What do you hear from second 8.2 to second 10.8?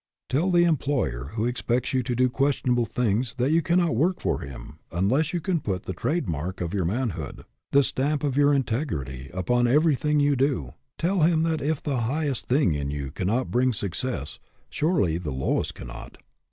of your integrity, upon everything you do.